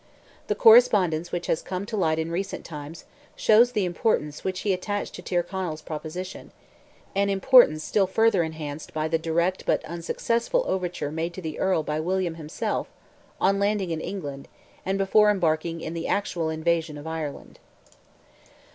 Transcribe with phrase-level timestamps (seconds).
[0.47, 3.05] The correspondence which has come to light in recent times,
[3.35, 9.19] shows the importance which he attached to Tyrconnell's proposition—an importance still further enhanced by the
[9.19, 12.87] direct but unsuccessful overture made to the earl by William himself,
[13.39, 14.47] on landing in England,
[14.87, 17.59] and before embarking in the actual invasion of Ireland.